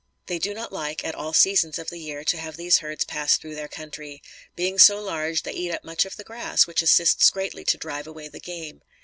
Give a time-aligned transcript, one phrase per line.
[0.25, 3.37] They do not like, at all seasons of the year, to have these herds pass
[3.37, 4.23] through their country.
[4.55, 8.07] Being so large, they eat up much of their grass, which assists greatly to drive
[8.07, 8.81] away the game.